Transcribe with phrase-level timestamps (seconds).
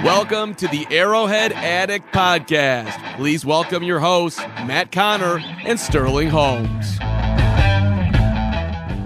[0.04, 3.16] Welcome to the Arrowhead Addict Podcast.
[3.16, 6.98] Please welcome your hosts, Matt Conner and Sterling Holmes.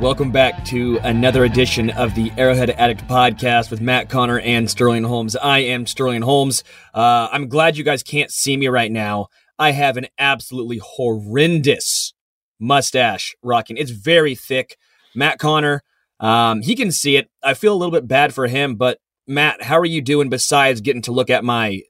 [0.00, 5.02] Welcome back to another edition of the Arrowhead Addict Podcast with Matt Conner and Sterling
[5.02, 5.34] Holmes.
[5.34, 6.62] I am Sterling Holmes.
[6.94, 9.26] Uh, I'm glad you guys can't see me right now.
[9.58, 12.14] I have an absolutely horrendous
[12.60, 13.78] mustache rocking.
[13.78, 14.76] It's very thick.
[15.12, 15.82] Matt Conner,
[16.20, 17.28] um, he can see it.
[17.42, 20.80] I feel a little bit bad for him, but Matt, how are you doing besides
[20.80, 21.82] getting to look at my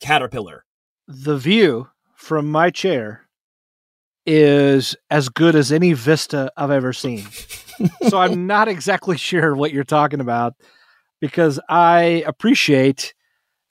[0.00, 0.64] caterpillar?
[1.06, 3.28] The view from my chair
[4.26, 7.26] is as good as any vista I've ever seen.
[8.08, 10.54] so I'm not exactly sure what you're talking about
[11.20, 13.14] because I appreciate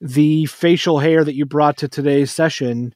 [0.01, 2.93] the facial hair that you brought to today's session.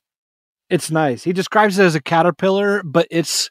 [0.70, 1.24] It's nice.
[1.24, 3.50] He describes it as a caterpillar, but it's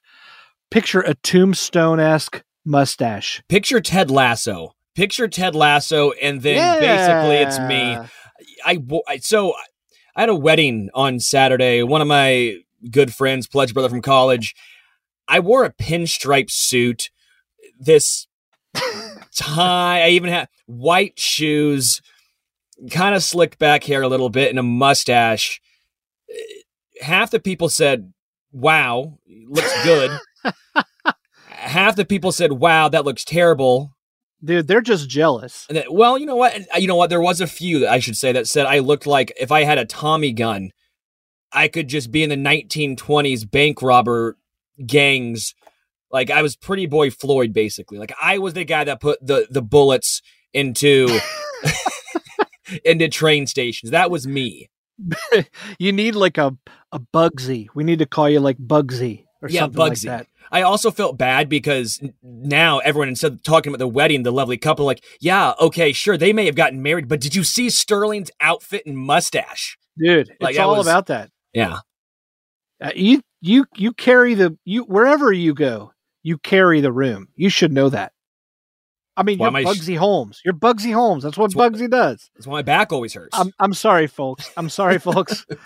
[0.70, 3.42] picture a tombstone esque mustache.
[3.48, 6.80] Picture Ted Lasso picture Ted Lasso, and then yeah.
[6.80, 7.98] basically it's me.
[8.64, 9.55] I, I so
[10.16, 11.83] I had a wedding on Saturday.
[11.83, 12.56] One of my
[12.91, 14.55] good friends, pledge brother from college.
[15.28, 17.11] I wore a pinstripe suit.
[17.78, 18.27] This
[19.34, 20.02] tie.
[20.02, 22.00] I even had white shoes,
[22.91, 25.61] kind of slicked back hair a little bit, and a mustache.
[27.00, 28.12] Half the people said,
[28.52, 30.18] "Wow, looks good."
[31.48, 33.94] Half the people said, "Wow, that looks terrible."
[34.42, 35.66] Dude, they're just jealous.
[35.69, 36.56] Then, well, you know what?
[36.74, 37.10] Uh, you know what?
[37.10, 39.78] There was a few I should say that said I looked like if I had
[39.78, 40.70] a Tommy gun,
[41.52, 44.36] I could just be in the 1920s bank robber
[44.84, 45.55] gangs.
[46.11, 47.98] Like I was Pretty Boy Floyd, basically.
[47.98, 51.20] Like I was the guy that put the the bullets into
[52.84, 53.90] into train stations.
[53.90, 54.70] That was me.
[55.79, 56.56] you need like a
[56.92, 57.68] a Bugsy.
[57.74, 60.08] We need to call you like Bugsy or yeah, something Bugsy.
[60.08, 60.27] like that.
[60.52, 64.58] I also felt bad because now everyone, instead of talking about the wedding, the lovely
[64.58, 68.30] couple, like, yeah, okay, sure, they may have gotten married, but did you see Sterling's
[68.40, 69.79] outfit and mustache?
[69.98, 71.30] Dude, like, it's all was, about that.
[71.52, 71.79] Yeah.
[72.80, 75.92] Uh, you you you carry the you wherever you go,
[76.23, 77.29] you carry the room.
[77.36, 78.12] You should know that.
[79.17, 80.40] I mean, you're Bugsy sh- Holmes.
[80.45, 81.24] You're Bugsy Holmes.
[81.24, 82.30] That's what that's Bugsy does.
[82.34, 83.39] That's why my back always hurts.
[83.39, 84.50] I'm I'm sorry, folks.
[84.56, 85.46] I'm sorry, folks.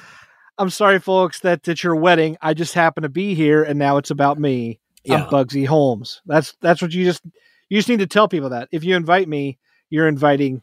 [0.59, 3.97] I'm sorry, folks, that at your wedding I just happen to be here, and now
[3.97, 4.81] it's about me.
[5.04, 5.25] Yeah.
[5.25, 6.22] I'm Bugsy Holmes.
[6.26, 7.22] That's that's what you just
[7.69, 9.59] you just need to tell people that if you invite me,
[9.91, 10.62] you're inviting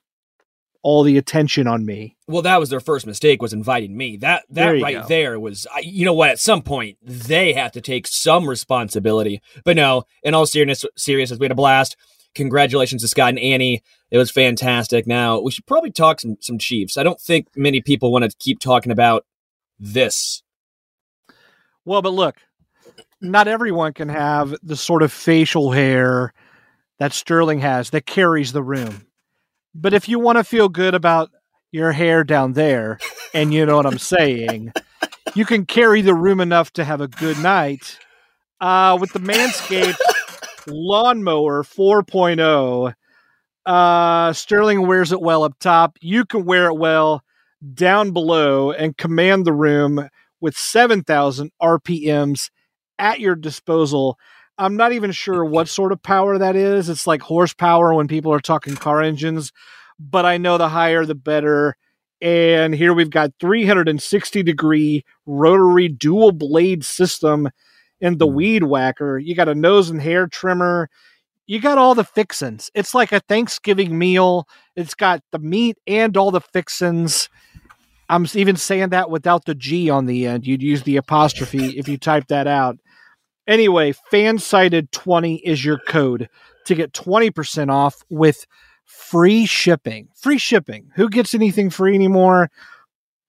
[0.83, 2.17] all the attention on me.
[2.27, 4.17] Well, that was their first mistake was inviting me.
[4.17, 5.07] That that there right go.
[5.07, 6.29] there was you know what?
[6.29, 9.41] At some point, they have to take some responsibility.
[9.63, 11.95] But no, in all seriousness, seriousness, we had a blast.
[12.33, 13.83] Congratulations to Scott and Annie.
[14.09, 15.05] It was fantastic.
[15.05, 16.97] Now we should probably talk some some Chiefs.
[16.97, 19.25] I don't think many people want to keep talking about
[19.81, 20.43] this.
[21.83, 22.37] Well, but look,
[23.19, 26.33] not everyone can have the sort of facial hair
[26.99, 29.07] that Sterling has that carries the room.
[29.73, 31.31] But if you want to feel good about
[31.71, 32.99] your hair down there,
[33.33, 34.71] and you know what I'm saying,
[35.33, 37.97] you can carry the room enough to have a good night
[38.59, 39.97] uh, with the Manscaped
[40.67, 42.93] Lawnmower 4.0.
[43.65, 45.97] Uh, Sterling wears it well up top.
[46.01, 47.23] You can wear it well
[47.73, 52.49] down below and command the room with 7,000 RPMs
[52.97, 54.17] at your disposal.
[54.57, 56.89] I'm not even sure what sort of power that is.
[56.89, 59.51] It's like horsepower when people are talking car engines,
[59.99, 61.75] but I know the higher the better.
[62.21, 67.49] And here we've got 360 degree rotary dual blade system
[67.99, 68.35] in the hmm.
[68.35, 69.17] weed whacker.
[69.17, 70.89] You got a nose and hair trimmer.
[71.47, 72.69] You got all the fixins.
[72.73, 74.47] It's like a Thanksgiving meal.
[74.75, 77.29] It's got the meat and all the fixins.
[78.11, 80.45] I'm even saying that without the G on the end.
[80.45, 82.77] You'd use the apostrophe if you type that out.
[83.47, 86.29] Anyway, FanSided 20 is your code
[86.65, 88.45] to get 20% off with
[88.85, 90.09] free shipping.
[90.15, 90.91] Free shipping.
[90.95, 92.51] Who gets anything free anymore?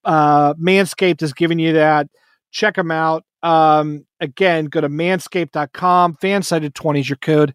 [0.05, 2.09] Uh, Manscaped is giving you that.
[2.51, 3.25] Check them out.
[3.43, 6.17] Um, again, go to manscaped.com.
[6.17, 7.55] FanSided 20 is your code.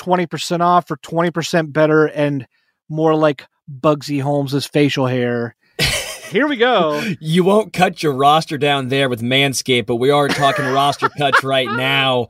[0.00, 2.46] 20% off for 20% better and
[2.88, 5.54] more like Bugsy Holmes's facial hair
[6.32, 7.00] here we go.
[7.20, 11.44] You won't cut your roster down there with Manscaped, but we are talking roster cuts
[11.44, 12.28] right now.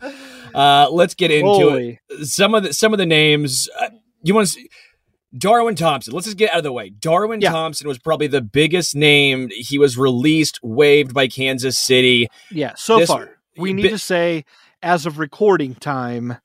[0.55, 2.01] Uh, let's get into Holy.
[2.11, 2.27] it.
[2.27, 3.69] Some of the some of the names.
[3.81, 3.89] Uh,
[4.23, 4.69] you want to
[5.37, 6.13] Darwin Thompson.
[6.13, 6.91] Let's just get out of the way.
[6.91, 7.53] Darwin Yeah.
[7.53, 9.49] Thompson was probably the biggest name.
[9.51, 12.29] He was released, waived by Kansas City.
[12.51, 14.45] Yeah, so This- far we need to say,
[14.83, 16.37] as of recording time,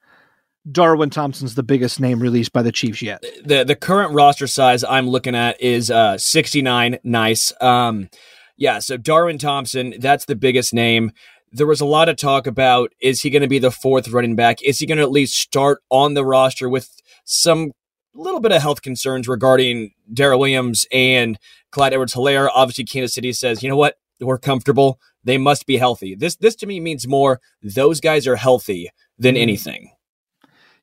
[0.72, 3.24] Darwin Thompson's the biggest name released by the Chiefs yet.
[3.44, 7.00] the the current roster size I'm looking at is uh 69.
[7.04, 7.54] Nice.
[7.62, 8.10] Um
[8.58, 11.12] yeah, so Darwin Thompson, that's the biggest name.
[11.52, 14.36] There was a lot of talk about is he going to be the fourth running
[14.36, 14.62] back?
[14.64, 16.90] Is he going to at least start on the roster with
[17.24, 17.72] some
[18.16, 21.38] little bit of health concerns regarding Darrel Williams and
[21.72, 22.50] Clyde Edwards Helaire?
[22.54, 23.96] Obviously, Kansas City says, you know what?
[24.20, 25.00] We're comfortable.
[25.24, 26.16] They must be healthy.
[26.16, 28.90] This this to me means more those guys are healthy
[29.20, 29.42] than Mhm.
[29.42, 29.92] anything.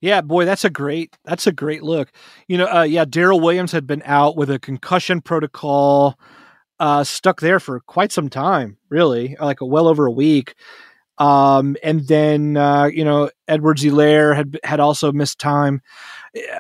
[0.05, 2.13] Yeah, boy, that's a great that's a great look.
[2.47, 6.19] You know, uh, yeah, Darrel Williams had been out with a concussion protocol,
[6.79, 10.57] uh, stuck there for quite some time, really, like a, well over a week.
[11.17, 15.81] Um, and then uh, you know, Edwards Helaire had had also missed time.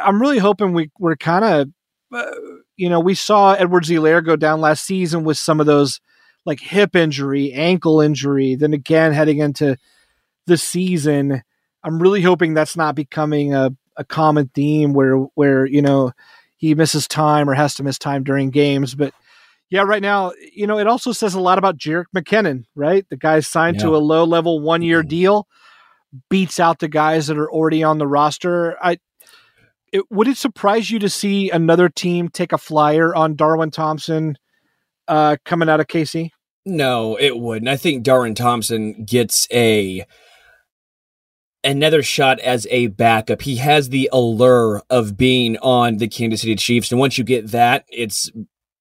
[0.03, 1.69] I'm really hoping we we're kind of,
[2.15, 2.31] uh,
[2.79, 6.01] you know, we saw Edwards Helaire go down last season with some of those
[6.47, 8.55] like hip injury, ankle injury.
[8.55, 9.77] Then again, heading into
[10.47, 11.43] the season.
[11.85, 16.13] I'm really hoping that's not becoming a, a common theme where where you know
[16.57, 18.95] he misses time or has to miss time during games.
[18.95, 19.13] But
[19.71, 23.07] yeah, right now, you know, it also says a lot about Jerick McKinnon, right?
[23.11, 25.09] The guy signed to a low level one year Mhm.
[25.09, 25.49] deal,
[26.31, 28.77] beats out the guys that are already on the roster.
[28.83, 28.99] I
[29.93, 34.37] it, would it surprise you to see another team take a flyer on Darwin Thompson
[35.07, 36.31] uh, coming out of KC?
[36.67, 37.69] No, it wouldn't.
[37.69, 40.05] I think Darwin Thompson gets a
[41.65, 43.43] another shot as a backup.
[43.43, 47.51] He has the allure of being on the Kansas City Chiefs, and once you get
[47.51, 48.31] that, it's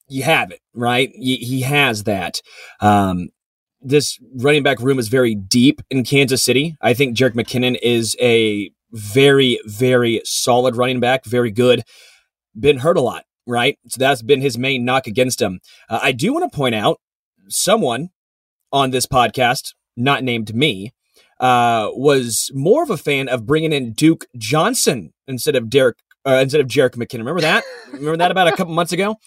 [0.07, 1.11] you have it right.
[1.15, 2.41] He has that.
[2.79, 3.29] Um,
[3.81, 6.75] this running back room is very deep in Kansas City.
[6.81, 11.83] I think Jerick McKinnon is a very, very solid running back, very good.
[12.57, 13.77] Been hurt a lot, right?
[13.87, 15.59] So that's been his main knock against him.
[15.89, 16.99] Uh, I do want to point out
[17.49, 18.09] someone
[18.71, 20.91] on this podcast, not named me,
[21.39, 26.39] uh, was more of a fan of bringing in Duke Johnson instead of Derek uh,
[26.41, 27.19] instead of Jerick McKinnon.
[27.19, 27.63] Remember that?
[27.91, 29.17] Remember that about a couple months ago?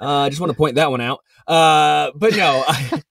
[0.00, 1.20] Uh, I just want to point that one out.
[1.46, 3.02] Uh, but no, I,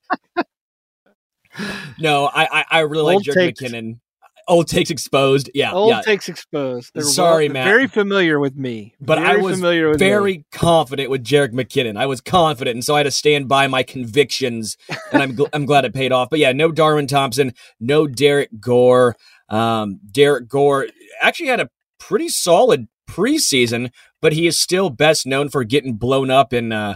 [1.99, 3.61] no, I, I, I really like Old Jerick takes.
[3.61, 3.99] McKinnon.
[4.47, 5.49] Old takes exposed.
[5.55, 6.01] Yeah, Old yeah.
[6.01, 6.91] takes exposed.
[6.93, 7.65] They're Sorry, they're Matt.
[7.65, 10.07] Very familiar with me, But I was familiar with me.
[10.07, 11.97] very confident with Jerick McKinnon.
[11.97, 14.77] I was confident, and so I had to stand by my convictions,
[15.11, 16.29] and I'm gl- I'm glad it paid off.
[16.29, 19.15] But yeah, no Darwin Thompson, no Derrick Gore.
[19.49, 20.87] Um, Derrick Gore
[21.21, 23.91] actually had a pretty solid preseason,
[24.21, 26.95] but he is still best known for getting blown up in uh,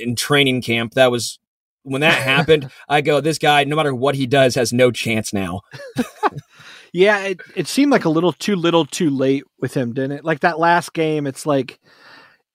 [0.00, 0.94] in training camp.
[0.94, 1.38] That was
[1.84, 2.70] when that happened.
[2.88, 5.60] I go, this guy, no matter what he does, has no chance now.
[6.92, 10.24] Yeah, it, it seemed like a little too little too late with him, didn't it?
[10.24, 11.80] Like that last game, it's like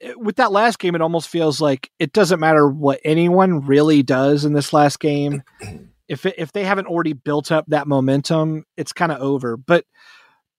[0.01, 4.03] eh, with that last game, it almost feels like it doesn't matter what anyone really
[4.03, 5.43] does in this last game.
[6.09, 9.57] If it, if they haven't already built up that momentum, it's kind of over.
[9.57, 9.83] But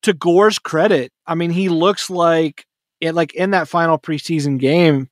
[0.03, 2.67] to Gore's credit, I mean, he looks like
[3.01, 5.09] it like in that final preseason game,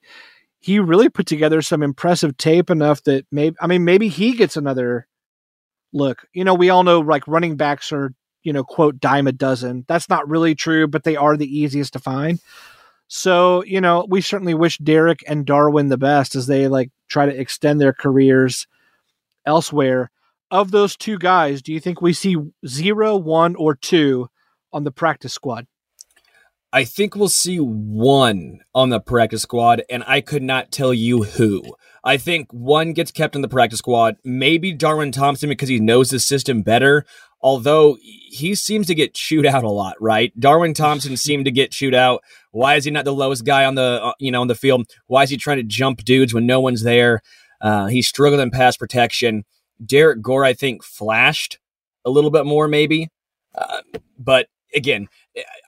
[0.61, 4.57] he really put together some impressive tape enough that maybe I mean maybe he gets
[4.59, 5.07] another
[5.93, 6.27] look.
[6.35, 8.13] You know, we all know like running backs are
[8.47, 9.85] you know, quote, dime a dozen.
[9.89, 12.39] That's not really true, but they are the easiest to find.
[13.09, 17.27] So, you know, we certainly wish Derrick and Darwin the best as they like try
[17.27, 18.69] to extend their careers
[19.45, 20.13] elsewhere.
[20.53, 24.29] Of those two guys, do you think we see zero, one, or two
[24.73, 25.67] on the practice squad?
[26.73, 31.25] I think we'll see one on the practice squad, and I could not tell you
[31.25, 31.65] who.
[32.05, 36.11] I think one gets kept in the practice squad, maybe Darwin Thompson because he knows
[36.11, 37.05] the system better,
[37.41, 40.33] although he seems to get chewed out a lot, right?
[40.39, 42.23] Darwin Thompson seemed to get chewed out.
[42.51, 44.87] Why is he not the lowest guy on the uh, you know on the field?
[45.07, 47.21] Why is he trying to jump dudes when no one's there?
[47.61, 49.45] Uh, he struggled in pass protection.
[49.85, 51.59] Derrick Gore, I think, flashed
[52.05, 53.09] a little bit more, maybe,
[53.55, 53.83] uh,
[54.19, 55.09] but again,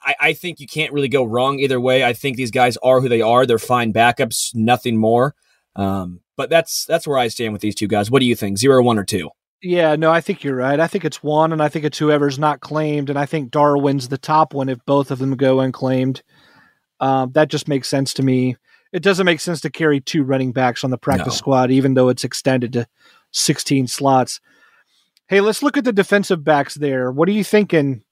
[0.04, 2.04] I, I think you can't really go wrong either way.
[2.04, 3.46] I think these guys are who they are.
[3.46, 5.34] They're fine backups, nothing more.
[5.76, 8.10] Um, but that's that's where I stand with these two guys.
[8.10, 8.58] What do you think?
[8.58, 9.30] Zero, one, or two?
[9.62, 10.78] Yeah, no, I think you're right.
[10.78, 14.08] I think it's one, and I think it's whoever's not claimed, and I think Darwin's
[14.08, 16.22] the top one if both of them go unclaimed.
[17.00, 18.56] Um, that just makes sense to me.
[18.92, 21.38] It doesn't make sense to carry two running backs on the practice No.
[21.38, 22.86] squad, even though it's extended to
[23.32, 24.40] 16 slots.
[25.26, 27.10] Hey, let's look at the defensive backs there.
[27.10, 28.02] What are you thinking?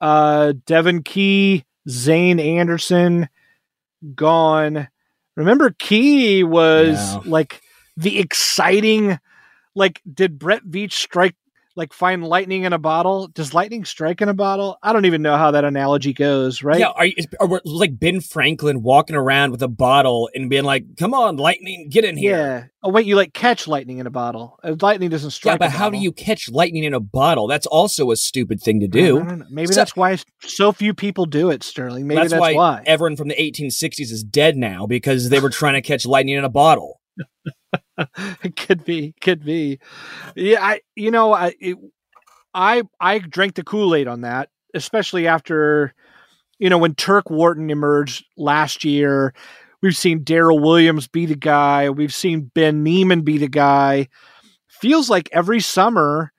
[0.00, 3.28] Uh, Devon Key, Zayne Anderson,
[4.14, 4.88] gone.
[5.36, 7.20] Remember, Key was Yeah.
[7.24, 7.62] like
[7.96, 9.18] the exciting.
[9.80, 11.34] Like, did Brett Veach strike
[11.76, 13.28] like find lightning in a bottle.
[13.28, 14.78] Does lightning strike in a bottle?
[14.82, 16.78] I don't even know how that analogy goes, right?
[16.78, 20.96] Yeah, are, you, are like Ben Franklin walking around with a bottle and being like,
[20.98, 22.64] "Come on, lightning, get in here." Yeah.
[22.82, 24.58] Oh wait, you like catch lightning in a bottle.
[24.62, 25.54] Uh, lightning doesn't strike.
[25.54, 27.46] Yeah, but how do you catch lightning in a bottle?
[27.46, 29.24] That's also a stupid thing to do.
[29.50, 32.06] Maybe so, that's why so few people do it, Sterling.
[32.06, 35.50] Maybe that's, that's why, why everyone from the 1860s is dead now because they were
[35.50, 37.00] trying to catch lightning in a bottle.
[38.42, 39.78] it could be, could be.
[40.34, 41.76] Yeah, I, you know, I, it,
[42.54, 45.94] I, I drank the Kool Aid on that, especially after,
[46.58, 49.34] you know, when Turk Wharton emerged last year
[49.82, 51.88] We've seen Darrel Williams be the guy.
[51.88, 54.08] We've seen Ben Niemann be the guy.
[54.68, 56.32] Feels like every summer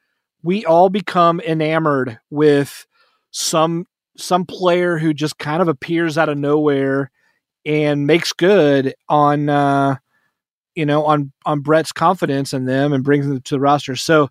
[0.43, 2.85] we all become enamored with
[3.31, 7.09] some some player who just kind of appears out of nowhere
[7.65, 9.95] and makes good on uh,
[10.75, 13.95] you know on on Brett's confidence in them and brings them to the roster.
[13.95, 14.29] So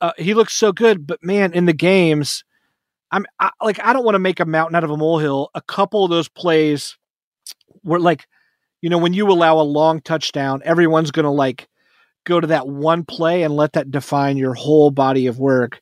[0.00, 2.44] uh, he looks so good, but man, in the games,
[3.10, 5.50] I'm I, like I don't want to make a mountain out of a molehill.
[5.54, 6.96] A couple of those plays
[7.82, 8.26] were like
[8.82, 11.68] you know, when you allow a long touchdown, everyone's going to like
[12.24, 15.80] go to that one play and let that define your whole body of work.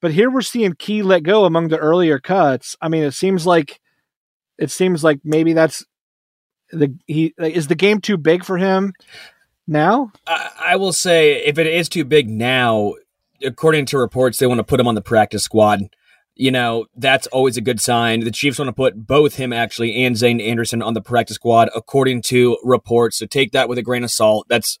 [0.00, 2.76] But here we're seeing Key let go among the earlier cuts.
[2.80, 3.80] I mean, it seems like
[4.58, 5.84] it seems like maybe that's
[6.72, 8.92] the he is the game too big for him
[9.66, 10.12] now.
[10.26, 12.94] I, I will say if it is too big now,
[13.44, 15.88] according to reports, they want to put him on the practice squad
[16.34, 18.20] you know, that's always a good sign.
[18.20, 21.68] The Chiefs want to put both him actually and Zayne Anderson on the practice squad,
[21.74, 23.18] according to reports.
[23.18, 24.46] So take that with a grain of salt.
[24.48, 24.78] That's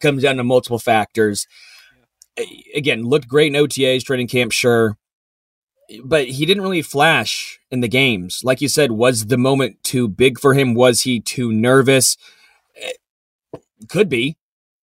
[0.00, 1.46] comes down to multiple factors.
[2.74, 4.96] Again, looked great in OTAs, training camp, sure.
[6.04, 8.42] But he didn't really flash in the games.
[8.44, 10.74] Like you said, was the moment too big for him?
[10.74, 12.16] Was he too nervous?
[12.80, 13.58] Eh,
[13.88, 14.36] could be.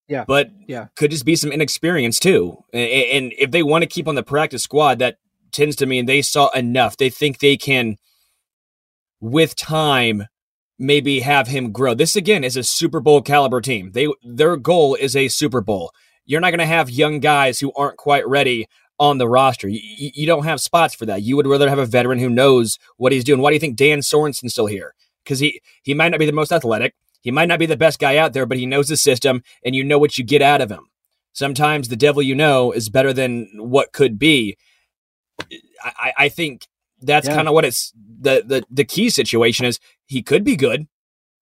[0.07, 0.25] Yeah.
[0.27, 0.87] But yeah.
[0.95, 2.63] could just be some inexperience too.
[2.73, 5.17] And if they want to keep on the practice squad, that
[5.51, 6.97] tends to mean they saw enough.
[6.97, 7.97] They think they can,
[9.21, 10.25] with time,
[10.79, 11.93] maybe have him grow.
[11.93, 13.91] This again is a Super Bowl caliber team.
[13.91, 15.91] They their goal is a Super Bowl.
[16.25, 18.67] You're not going to have young guys who aren't quite ready
[18.99, 19.67] on the roster.
[19.67, 19.79] You,
[20.13, 21.21] you, don't have spots for that.
[21.21, 23.41] You would rather have a veteran who knows what he's doing.
[23.41, 24.93] Why do you think Dan Sorensen's still here?
[25.23, 26.95] Because he he might not be the most athletic.
[27.21, 29.75] He might not be the best guy out there, but he knows the system, and
[29.75, 30.87] you know what you get out of him.
[31.33, 34.57] Sometimes the devil you know is better than what could be.
[35.83, 36.67] I, I think
[37.01, 37.35] that's yeah.
[37.35, 40.87] kind of what it's the, the the key situation is he could be good,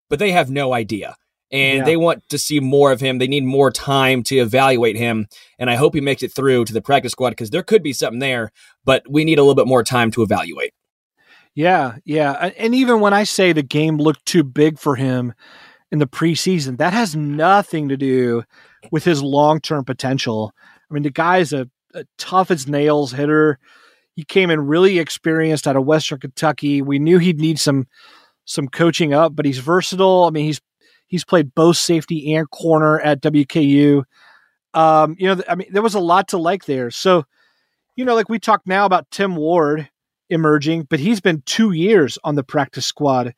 [0.09, 1.15] but they have no idea.
[1.51, 1.85] And yeah.
[1.85, 3.19] they want to see more of him.
[3.19, 5.27] They need more time to evaluate him.
[5.57, 7.93] And I hope he makes it through to the practice squad because there could be
[7.93, 8.51] something there,
[8.83, 10.73] but we need a little bit more time to evaluate.
[11.55, 12.51] Yeah, yeah.
[12.57, 15.33] And even when I say the game looked too big for him
[15.91, 18.43] in the preseason, that has nothing to do
[18.91, 20.53] with his long term potential.
[20.89, 23.57] I mean, the guy's a, a tough as nails hitter.
[24.15, 26.81] He came in really experienced out of Western Kentucky.
[26.81, 27.87] We knew he'd need some
[28.45, 30.25] some coaching up, but he's versatile.
[30.25, 30.61] I mean, he's
[31.07, 34.03] he's played both safety and corner at WKU.
[34.73, 36.91] Um, you know, I mean, there was a lot to like there.
[36.91, 37.23] So,
[37.95, 39.89] you know, like we talked now about Tim Ward
[40.29, 43.33] emerging, but he's been two years on the practice squad.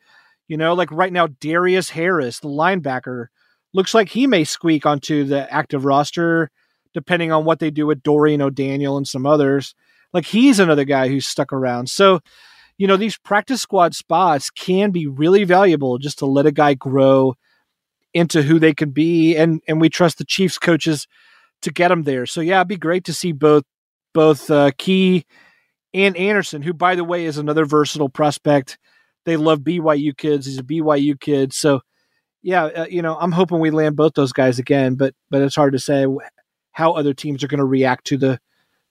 [0.47, 3.27] You know, like right now, Darius Harris, the linebacker,
[3.73, 6.49] looks like he may squeak onto the active roster,
[6.93, 9.75] depending on what they do with Dorian O'Daniel and some others.
[10.11, 11.89] Like he's another guy who's stuck around.
[11.89, 12.19] So,
[12.79, 16.73] you know, these practice squad spots can be really valuable just to let a guy
[16.73, 17.35] grow
[18.13, 19.35] into who they can be.
[19.35, 21.07] And and we trust the Chiefs coaches
[21.61, 22.25] to get them there.
[22.25, 23.63] So yeah, it'd be great to see both
[24.13, 25.25] both uh, Key
[25.93, 28.77] and Anderson, who by the way is another versatile prospect.
[29.25, 30.45] They love BYU kids.
[30.45, 31.53] He's a BYU kid.
[31.53, 31.81] So
[32.41, 35.55] yeah, uh, you know, I'm hoping we land both those guys again, but but it's
[35.55, 36.05] hard to say
[36.71, 38.39] how other teams are going to react to the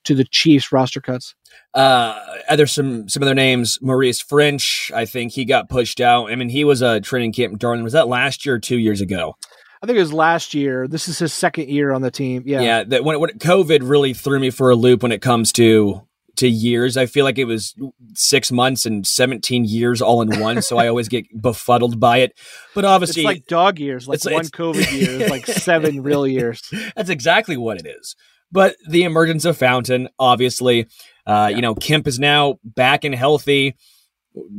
[0.04, 1.34] to the Chiefs roster cuts?
[1.74, 2.18] Uh,
[2.54, 3.78] there's some some other names.
[3.80, 4.92] Maurice Ffrench.
[4.92, 6.30] I think he got pushed out.
[6.30, 7.84] I mean, he was a training camp Darling.
[7.84, 9.34] Was that last year or two years ago?
[9.82, 10.88] I think it was last year.
[10.88, 12.42] This is his second year on the team.
[12.46, 12.84] Yeah, yeah.
[12.84, 16.02] That when, when COVID really threw me for a loop when it comes to
[16.38, 16.96] to years.
[16.96, 17.74] I feel like it was
[18.14, 20.62] six months and 17 years all in one.
[20.62, 22.32] so I always get befuddled by it.
[22.74, 26.62] But obviously, it's like dog years, like one COVID year like seven real years.
[26.96, 28.16] That's exactly what it is.
[28.50, 30.86] But the emergence of Fountain, obviously,
[31.26, 31.56] uh, yeah.
[31.56, 33.76] you know, Kemp is now back and healthy.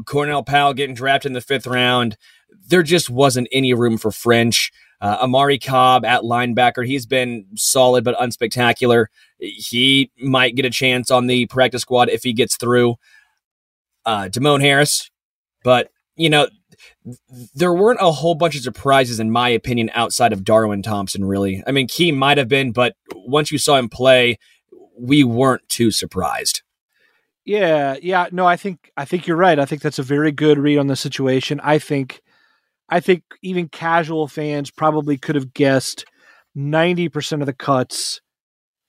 [0.06, 2.18] Cornell Powell getting drafted in the fifth round.
[2.68, 4.72] There just wasn't any room for Ffrench.
[5.02, 9.06] Uh, Omari Cobb at linebacker, he's been solid but unspectacular.
[9.38, 12.96] He might get a chance on the practice squad if he gets through.
[14.06, 15.10] Uh, Demone Harris,
[15.64, 16.48] but you know,
[17.54, 21.64] there weren't a whole bunch of surprises, in my opinion, outside of Darwin Thompson, really.
[21.68, 24.38] I mean, Key might have been, but once you saw him play,
[25.00, 26.62] we weren't too surprised.
[27.46, 29.58] Yeah, yeah, no, I think I think you're right.
[29.58, 31.60] I think that's a very good read on the situation.
[31.64, 32.22] I think
[32.90, 36.06] I think even casual fans probably could have guessed
[36.56, 38.22] 90% of the cuts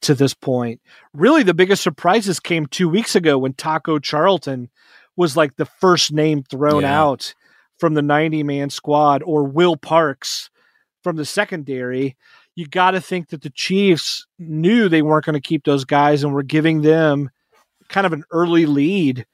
[0.02, 0.80] to this point.
[1.14, 4.68] Really the biggest surprises came 2 weeks ago when Taco Charlton
[5.16, 7.00] was like the first name thrown yeah.
[7.00, 7.34] out
[7.80, 10.50] from the 90 man squad or Will Parks
[11.02, 12.16] from the secondary.
[12.54, 16.22] You got to think that the Chiefs knew they weren't going to keep those guys
[16.22, 17.30] and were giving them
[17.88, 19.26] kind of an early lead,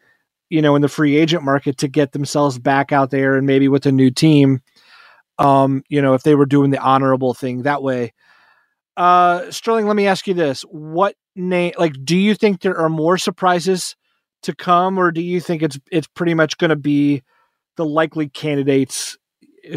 [0.49, 3.69] you know, in the free agent market to get themselves back out there and maybe
[3.69, 4.63] with a new team.
[5.39, 8.15] Um, you know, if they were doing the honorable thing that way.
[8.97, 10.63] Uh Sterling, let me ask you this.
[10.63, 13.95] What name like do you think there are more surprises
[14.43, 17.23] to come or do you think it's it's pretty much going to be
[17.77, 19.17] the likely candidates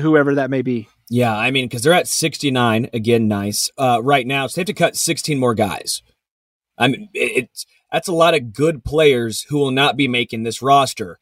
[0.01, 0.87] whoever that may be?
[1.09, 3.71] Yeah, I mean, because they're at 69, again, nice.
[3.77, 6.03] Uh, right now, so they have to cut 16 more guys.
[6.77, 10.61] I mean, it's that's a lot of good players who will not be making this
[10.61, 11.19] roster.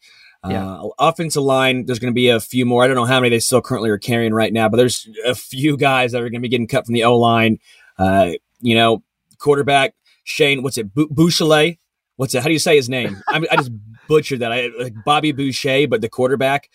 [0.48, 0.76] Yeah.
[0.76, 2.84] Uh, offensive line, there's going to be a few more.
[2.84, 5.34] I don't know how many they still currently are carrying right now, but there's a
[5.34, 7.58] few guys that are going to be getting cut from the O line.
[7.98, 9.04] Uh, you know,
[9.40, 9.96] quarterback
[10.28, 11.78] Shane, what's it, B- Bouchelet?
[12.18, 12.42] What's it?
[12.42, 13.22] How do you say his name?
[13.30, 13.72] I, I just
[14.08, 14.52] butchered that.
[14.52, 16.70] I like Bobby Boucher, but the quarterback,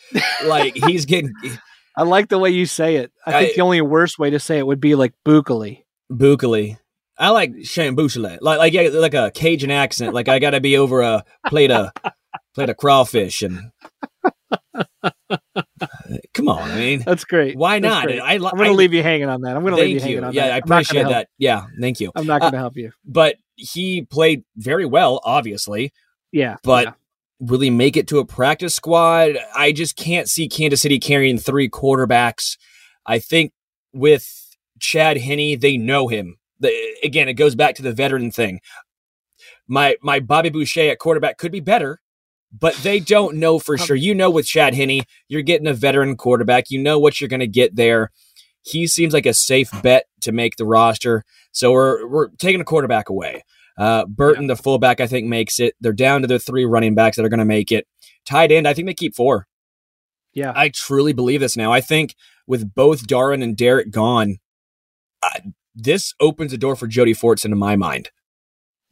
[0.44, 1.32] like he's getting.
[1.96, 3.12] I like the way you say it.
[3.26, 5.84] I think the only worst way to say it would be like Bukali.
[6.10, 6.78] Bukali.
[7.18, 10.14] I like Shane Bouchelet, like like yeah, like a Cajun accent.
[10.14, 11.90] Like I got to be over a plate of
[12.54, 13.70] plate of crawfish and.
[16.34, 17.56] Come on, I mean that's great.
[17.56, 18.04] Why that's not?
[18.04, 18.20] Great.
[18.20, 19.56] I, am going to leave you hanging on that.
[19.56, 20.48] I'm going to leave you hanging on yeah, that.
[20.48, 21.28] Yeah, I appreciate that.
[21.38, 22.12] Yeah, thank you.
[22.14, 22.92] I'm not going to uh, help you.
[23.04, 25.92] But he played very well, obviously.
[26.32, 26.92] Yeah, but yeah.
[27.40, 29.36] really make it to a practice squad.
[29.54, 32.56] I just can't see Kansas City carrying three quarterbacks.
[33.06, 33.52] I think
[33.92, 38.60] with Chad Henne, they know him the, again, it goes back to the veteran thing.
[39.68, 42.00] My my Bobby Boucher at quarterback could be better,
[42.52, 43.96] but they don't know for sure.
[43.96, 46.70] You know, with Chad Henne, you're getting a veteran quarterback.
[46.70, 48.10] You know what you're going to get there.
[48.62, 51.24] He seems like a safe bet to make the roster.
[51.52, 53.44] So we're we're taking a quarterback away.
[53.78, 54.54] Uh, Burton, yeah.
[54.54, 55.74] the fullback, I think makes it.
[55.80, 57.86] They're down to the three running backs that are going to make it.
[58.26, 59.46] Tight end, I think they keep four.
[60.34, 61.72] Yeah, I truly believe this now.
[61.72, 62.14] I think
[62.46, 64.36] with both Darwin and Derrick gone,
[65.74, 68.10] this opens the door for Jody Fortson in my mind.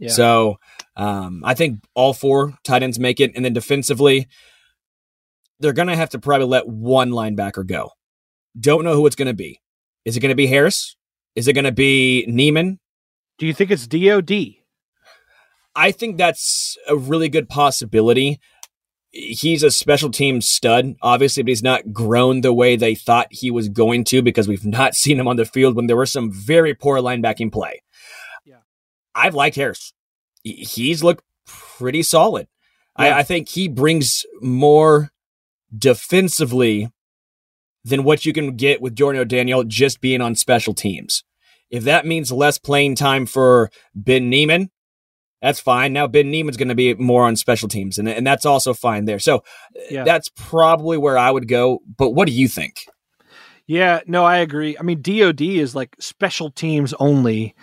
[0.00, 0.10] Yeah.
[0.10, 0.56] So
[0.96, 4.28] um, I think all four tight ends make it, and then defensively,
[5.60, 7.90] they're going to have to probably let one linebacker go.
[8.58, 9.60] Don't know who it's going to be.
[10.04, 10.96] Is it going to be Harris?
[11.36, 12.80] Is it going to be Niemann?
[13.38, 14.56] Do you think it's DOD?
[15.76, 18.40] I think that's a really good possibility
[19.12, 23.50] he's a special team stud, obviously, but he's not grown the way they thought he
[23.50, 26.32] was going to because we've not seen him on the field when there was some
[26.32, 27.82] very poor linebacking play.
[29.14, 29.92] I've liked Harris.
[30.42, 32.48] He's looked pretty solid.
[32.98, 33.16] Yeah.
[33.16, 35.10] I, I think he brings more
[35.76, 36.90] defensively
[37.84, 41.24] than what you can get with Jordan O'Daniel just being on special teams.
[41.70, 44.70] If that means less playing time for Ben Niemann,
[45.40, 45.92] that's fine.
[45.92, 49.06] Now Ben Niemann's going to be more on special teams, and and that's also fine
[49.06, 49.18] there.
[49.18, 50.04] So uh, yeah.
[50.04, 51.80] that's probably where I would go.
[51.96, 52.84] But what do you think?
[53.66, 54.76] Yeah, no, I agree.
[54.78, 57.54] I mean, DoD is like special teams only.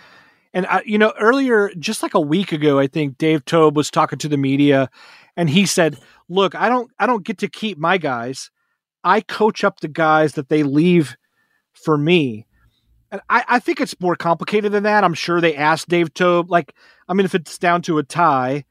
[0.58, 3.92] And I, you know, earlier, just like a week ago, I think Dave Toub was
[3.92, 4.90] talking to the media,
[5.36, 5.96] and he said,
[6.28, 8.50] "Look, I don't, I don't get to keep my guys.
[9.04, 11.16] I coach up the guys that they leave
[11.74, 12.48] for me."
[13.12, 15.04] And I, I think it's more complicated than that.
[15.04, 16.50] I'm sure they asked Dave Toub.
[16.50, 16.74] like,
[17.08, 18.64] I mean, if it's down to a tie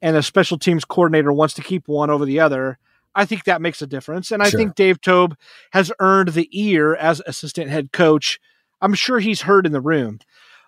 [0.00, 2.78] and a special teams coordinator wants to keep one over the other,
[3.16, 4.30] I think that makes a difference.
[4.30, 4.60] And I sure.
[4.60, 5.36] think Dave Toub
[5.72, 8.38] has earned the ear as assistant head coach.
[8.80, 10.20] I'm sure he's heard in the room.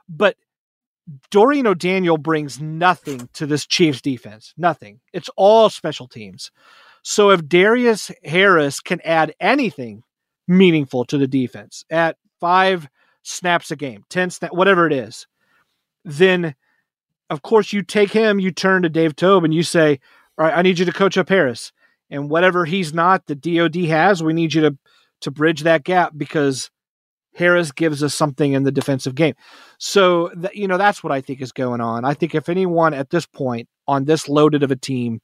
[0.09, 0.37] But
[1.31, 4.55] Dorian O'Daniel brings nothing to this Chiefs defense.
[4.57, 5.01] Nothing.
[5.13, 6.51] It's all special teams.
[7.03, 10.03] So if Darius Harris can add anything
[10.49, 12.89] meaningful to the defense at five
[13.23, 15.27] snaps a game, 10 snaps, whatever it is,
[16.05, 16.55] then
[17.29, 20.01] of course you take him, you turn to Dave Toub and you say,
[20.39, 21.73] all right, I need you to coach up Harris.
[22.11, 24.79] And whatever he's not, the DOD has, we need you to
[25.25, 26.71] to bridge that gap because
[27.35, 29.35] Harris gives us something in the defensive game.
[29.79, 32.05] So that you know that's what I think is going on.
[32.05, 35.21] I think if anyone at this point on this loaded of a team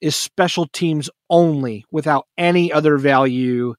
[0.00, 3.74] is special teams only without any other value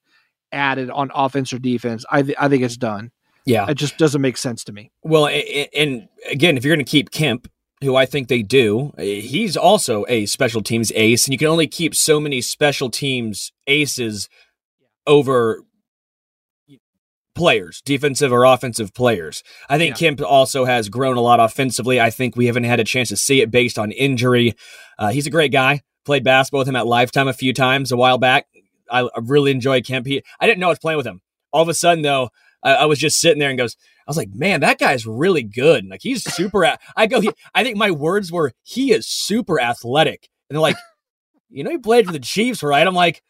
[0.52, 3.12] added on offense or defense, I th- I think it's done.
[3.46, 3.70] Yeah.
[3.70, 4.92] It just doesn't make sense to me.
[5.04, 7.50] Well, and again, if you're going to keep Kemp,
[7.82, 11.48] who I think they do, eh, he's also a special teams ace, and you can
[11.48, 14.28] only keep so many special teams aces
[15.06, 15.63] over
[17.38, 19.43] players, defensive or offensive players.
[19.69, 20.10] I think yeah.
[20.10, 22.02] Kemp also has grown a lot offensively.
[22.02, 24.56] I think we haven't had a chance to see it based on injury.
[25.00, 25.84] Uh, he's a great guy.
[26.04, 28.47] Played basketball with him at Lifetime a few times a while back.
[28.89, 30.08] I, I really enjoy Kemp.
[30.08, 31.21] He, I didn't know I was playing with him.
[31.54, 32.30] All of a sudden, though,
[32.63, 35.43] I, I was just sitting there and goes, I was like, man, that guy's really
[35.43, 35.86] good.
[35.86, 36.78] Like he's super.
[36.95, 40.30] I go, he, I think my words were, he is super athletic.
[40.50, 40.78] And they're like,
[41.50, 42.88] you know, he played for the Chiefs, right?
[42.88, 43.21] I'm like,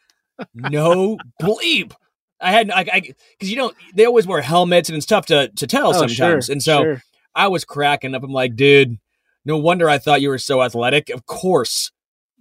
[0.54, 1.92] no bleep.
[2.40, 5.66] I had I because you know they always wear helmets and it's tough to to
[5.66, 6.46] tell oh, sometimes.
[6.46, 7.02] Sure, and so sure.
[7.34, 8.22] I was cracking up.
[8.22, 8.98] I'm like, dude,
[9.44, 11.10] no wonder I thought you were so athletic.
[11.10, 11.90] Of course.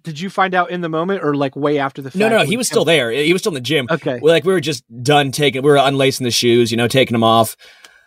[0.04, 2.20] Did you find out in the moment or like way after the fact?
[2.20, 3.12] No, no, he was still there.
[3.12, 3.88] He was still in the gym.
[3.90, 4.20] Okay.
[4.22, 7.14] We're like we were just done taking we were unlacing the shoes, you know, taking
[7.14, 7.58] them off.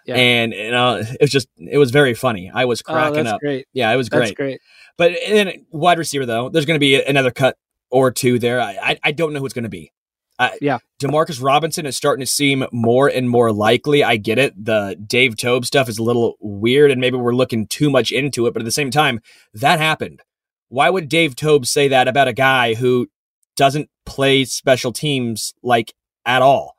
[0.06, 0.16] Yeah.
[0.16, 2.50] And you uh, know, it was just it was very funny.
[2.52, 3.40] I was oh, cracking oh, up.
[3.40, 3.66] Great.
[3.72, 4.20] Yeah, it was great.
[4.20, 4.60] That's great.
[4.96, 7.56] But then wide receiver though, there's going to be another cut
[7.90, 8.60] or two there.
[8.60, 9.92] I I, I don't know who it's going to be.
[10.40, 10.78] Uh, yeah.
[10.98, 14.02] Demarcus Robinson is starting to seem more and more likely.
[14.02, 14.54] I get it.
[14.56, 18.46] The Dave Toub stuff is a little weird, and maybe we're looking too much into
[18.46, 18.54] it.
[18.54, 19.20] But at the same time,
[19.52, 20.22] that happened.
[20.70, 23.08] Why would Dave Toub say that about a guy who
[23.54, 25.92] doesn't play special teams like
[26.24, 26.74] at all?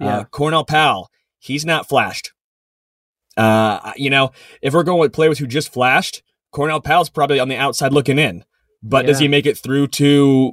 [0.00, 0.18] Yeah.
[0.18, 2.32] Uh, Cornell Powell, he's not flashed.
[3.36, 7.48] Uh, you know, if we're going with players who just flashed, Cornell Powell's probably on
[7.48, 8.44] the outside looking in.
[8.82, 9.06] But yeah.
[9.06, 10.52] does he make it through to,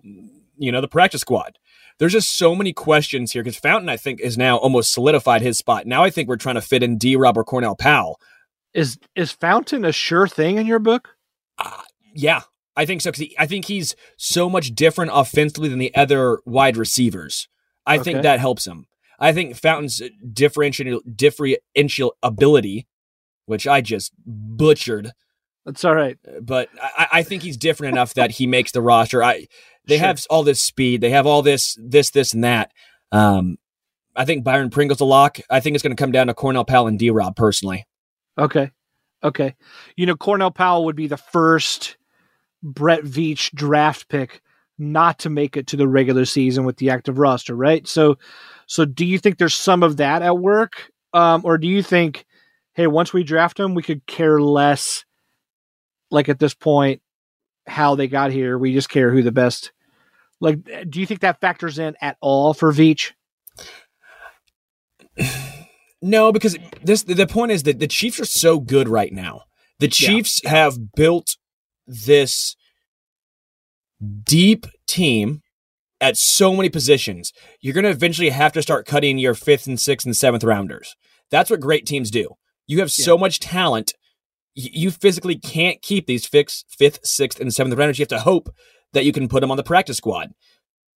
[0.59, 1.57] you know, the practice squad?
[2.01, 5.59] There's just so many questions here because Fountain, I think, is now almost solidified his
[5.59, 5.85] spot.
[5.85, 7.15] Now I think we're trying to fit in D.
[7.15, 8.19] Rob or Cornell Powell.
[8.73, 11.09] Is is Fountain a sure thing in your book?
[11.59, 11.83] Uh,
[12.15, 12.41] yeah,
[12.75, 13.11] I think so.
[13.11, 17.47] Because I think he's so much different offensively than the other wide receivers.
[17.85, 18.03] I okay.
[18.03, 18.87] think that helps him.
[19.19, 20.01] I think Fountain's
[20.33, 22.87] differential differential ability,
[23.45, 25.11] which I just butchered.
[25.67, 26.17] That's all right.
[26.41, 29.23] But I, I think he's different enough that he makes the roster.
[29.23, 29.45] I
[29.85, 30.07] they sure.
[30.07, 31.01] have all this speed.
[31.01, 32.71] They have all this, this, this, and that.
[33.11, 33.57] Um,
[34.15, 35.39] I think Byron Pringle's a lock.
[35.49, 37.85] I think it's going to come down to Cornell Powell and D Rob personally.
[38.37, 38.71] Okay.
[39.23, 39.55] Okay.
[39.95, 41.97] You know, Cornell Powell would be the first
[42.63, 44.41] Brett Veach draft pick
[44.77, 47.87] not to make it to the regular season with the active roster, right?
[47.87, 48.17] So,
[48.65, 52.25] so do you think there's some of that at work, um, or do you think,
[52.73, 55.05] hey, once we draft him, we could care less,
[56.09, 57.01] like at this point,
[57.71, 58.57] how they got here.
[58.57, 59.71] We just care who the best.
[60.39, 63.11] Like, do you think that factors in at all for Veach?
[66.03, 69.43] No, because this the point is that the Chiefs are so good right now.
[69.77, 70.49] The Chiefs yeah.
[70.49, 71.37] have built
[71.85, 72.55] this
[74.23, 75.41] deep team
[75.99, 77.31] at so many positions.
[77.61, 80.95] You're going to eventually have to start cutting your fifth and sixth and seventh rounders.
[81.29, 82.35] That's what great teams do.
[82.65, 83.93] You have so much talent
[84.53, 87.99] you physically can't keep these fifth, fifth, sixth, and seventh rounders.
[87.99, 88.53] You have to hope
[88.93, 90.33] that you can put them on the practice squad.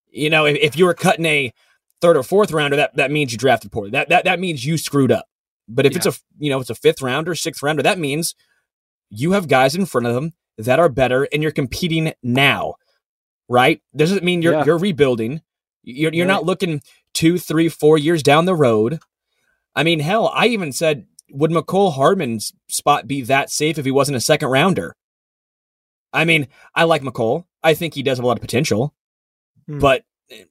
[0.09, 1.53] You know, if, if you were cutting a
[2.01, 3.91] third or fourth rounder, that, that means you drafted poorly.
[3.91, 5.27] That, that that means you screwed up.
[5.67, 5.97] But if yeah.
[5.97, 8.35] it's a you know it's a fifth rounder, sixth rounder, that means
[9.09, 12.75] you have guys in front of them that are better, and you're competing now,
[13.49, 13.81] right?
[13.95, 14.65] Doesn't mean you're yeah.
[14.65, 15.41] you're rebuilding.
[15.83, 16.33] You're you're right.
[16.33, 16.81] not looking
[17.13, 18.99] two, three, four years down the road.
[19.75, 23.91] I mean, hell, I even said would Mecole Hardman's spot be that safe if he
[23.91, 24.95] wasn't a second rounder?
[26.13, 27.45] I mean, I like Mecole.
[27.63, 28.93] I think he does have a lot of potential.
[29.67, 29.79] Hmm.
[29.79, 30.43] But eh,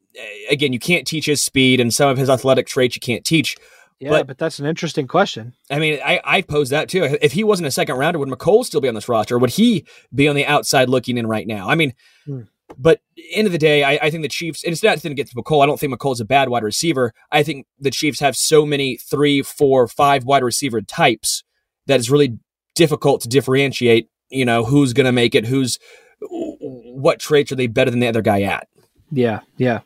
[0.51, 3.57] again, you can't teach his speed and some of his athletic traits you can't teach.
[4.01, 5.55] Yeah, but, but that's an interesting question.
[5.71, 7.05] I mean, I, I pose that too.
[7.23, 9.39] If he wasn't a second rounder, would Mecole still be on this roster?
[9.39, 11.69] Would he be on the outside looking in right now?
[11.69, 11.95] I mean,
[12.27, 12.43] hmm.
[12.79, 13.00] But
[13.33, 15.37] end of the day, I, I think the Chiefs, and it's not to get to
[15.37, 15.62] Mecole.
[15.62, 17.12] I don't think Mecole's a bad wide receiver.
[17.31, 21.44] I think the Chiefs have so many three, four, five wide receiver types
[21.87, 22.38] that it's really
[22.74, 25.79] difficult to differentiate, you know, who's going to make it, who's,
[26.20, 28.66] what traits are they better than the other guy at?
[29.11, 29.81] Yeah, yeah.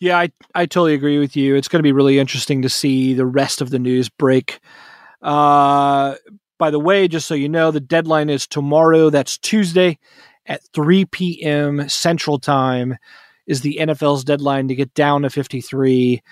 [0.00, 1.54] Yeah, I, I totally agree with you.
[1.54, 4.60] It's going to be really interesting to see the rest of the news break.
[5.20, 6.14] Uh,
[6.58, 9.10] by the way, just so you know, the deadline is tomorrow.
[9.10, 9.98] That's Tuesday
[10.46, 11.88] at 3 p.m.
[11.88, 12.96] Central Time
[13.46, 16.22] is the NFL's deadline to get down to 53.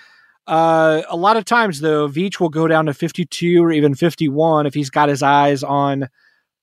[0.47, 4.65] Uh, a lot of times, though, Veach will go down to 52 or even 51
[4.65, 6.07] if he's got his eyes on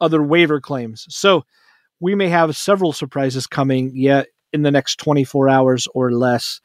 [0.00, 1.06] other waiver claims.
[1.08, 1.44] So
[2.00, 6.60] we may have several surprises coming yet in the next 24 hours or less.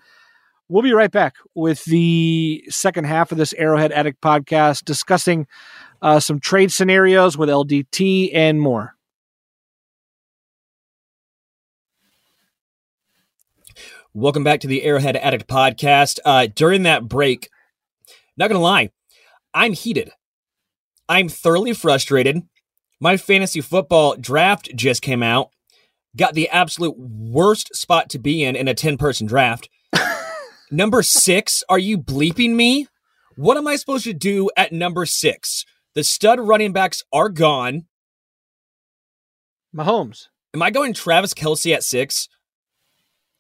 [0.70, 5.46] We'll be right back with the second half of this Arrowhead Addict podcast, discussing
[6.02, 8.96] uh, some trade scenarios with LDT and more.
[14.16, 16.20] Welcome back to the Arrowhead Addict podcast.
[16.24, 17.50] Uh, during that break,
[18.38, 18.92] not gonna lie,
[19.56, 20.12] I'm heated.
[21.10, 22.44] I'm thoroughly frustrated.
[23.00, 25.50] My fantasy football draft just came out.
[26.16, 29.68] Got the absolute worst spot to be in in a 10 person draft.
[30.72, 32.88] Number six, are you bleeping me?
[33.36, 35.66] What am I supposed to do at number six?
[35.96, 37.88] The stud running backs are gone.
[39.76, 40.28] Mahomes.
[40.54, 42.30] Am I going Travis Kelce at six?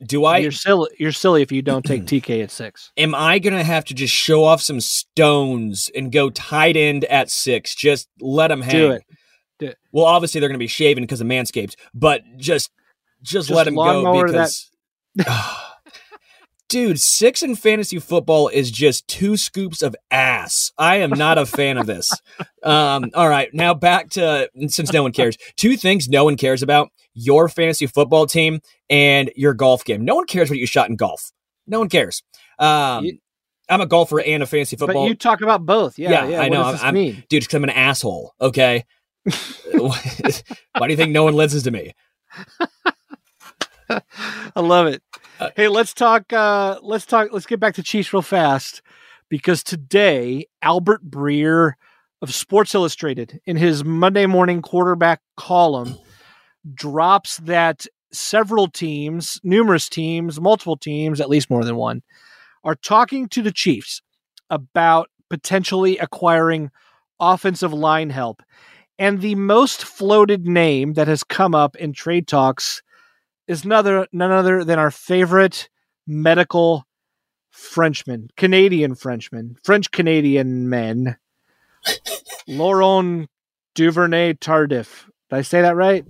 [0.05, 0.37] Do I?
[0.39, 0.89] You're silly.
[0.99, 2.91] You're silly if you don't take TK at six.
[2.97, 7.29] Am I gonna have to just show off some stones and go tight end at
[7.29, 7.75] six?
[7.75, 8.71] Just let them hang.
[8.75, 9.03] Do it.
[9.59, 9.77] Do it.
[9.91, 12.71] Well, obviously they're gonna be shaven because of Manscaped, but just
[13.21, 14.69] just, Just let them go lawnmower that- because.
[15.27, 15.62] Ah.
[16.73, 20.71] Dude, six in fantasy football is just two scoops of ass.
[20.75, 22.12] I am not a fan of this.
[22.63, 25.38] Um, all right, now back to since no one cares.
[25.57, 30.05] Two things no one cares about: your fantasy football team and your golf game.
[30.05, 31.33] No one cares what you shot in golf.
[31.67, 32.23] No one cares.
[32.57, 33.17] Um, You-
[33.69, 35.99] I'm a golfer and a fantasy football But you talk about both.
[35.99, 36.41] Yeah, Yeah, yeah.
[36.41, 36.63] I know.
[36.63, 37.23] I'm- mean?
[37.27, 38.33] dude, because I'm an asshole.
[38.39, 38.86] Okay.
[39.73, 41.93] Why do you think no one listens to me?
[43.89, 45.03] I love it.
[45.56, 46.32] Hey, let's talk.
[46.32, 47.29] Uh, let's talk.
[47.32, 48.82] Let's get back to Chiefs real fast
[49.29, 51.73] because today Albert Breer
[52.21, 55.97] of Sports Illustrated in his Monday morning quarterback column
[56.73, 62.03] drops that several teams, numerous teams, multiple teams, at least more than one,
[62.63, 64.01] are talking to the Chiefs
[64.49, 66.71] about potentially acquiring
[67.19, 68.41] offensive line help.
[68.97, 72.82] And the most floated name that has come up in trade talks
[73.47, 75.69] is none none other than our favorite
[76.08, 76.86] medical
[77.51, 81.17] Frenchman, Canadian Frenchman, French Canadian men,
[82.47, 83.29] Laurent
[83.75, 85.06] Duvernay Tardif.
[85.29, 86.06] Did I say that right?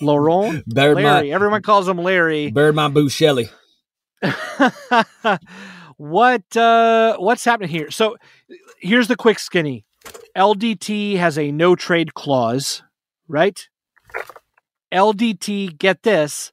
[0.00, 0.64] Laurent?
[0.74, 1.32] Larry.
[1.32, 2.50] Everyone calls him Larry.
[2.50, 3.50] my my boo Shelley.
[5.96, 7.90] what uh what's happening here?
[7.90, 8.16] So
[8.80, 9.84] here's the quick skinny.
[10.36, 12.82] LDT has a no trade clause,
[13.28, 13.68] right?
[14.92, 16.52] LDT, get this,